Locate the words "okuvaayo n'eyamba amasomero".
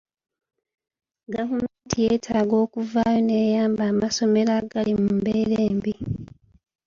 2.65-4.51